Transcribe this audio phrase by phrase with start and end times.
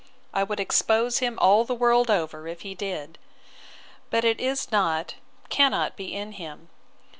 [0.33, 3.19] I would expose him all the world over if he did.
[4.09, 5.13] But it is not,
[5.49, 6.69] cannot be in him.